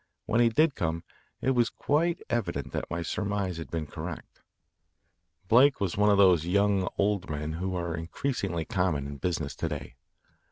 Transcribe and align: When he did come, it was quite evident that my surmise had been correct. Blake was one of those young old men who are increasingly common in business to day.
When 0.25 0.41
he 0.41 0.49
did 0.49 0.73
come, 0.73 1.03
it 1.41 1.51
was 1.51 1.69
quite 1.69 2.23
evident 2.27 2.71
that 2.71 2.89
my 2.89 3.03
surmise 3.03 3.57
had 3.57 3.69
been 3.69 3.85
correct. 3.85 4.41
Blake 5.47 5.79
was 5.79 5.95
one 5.95 6.09
of 6.09 6.17
those 6.17 6.43
young 6.43 6.87
old 6.97 7.29
men 7.29 7.51
who 7.53 7.75
are 7.75 7.93
increasingly 7.95 8.65
common 8.65 9.05
in 9.05 9.17
business 9.17 9.55
to 9.57 9.69
day. 9.69 9.95